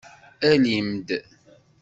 [0.49, 1.07] Alim-d!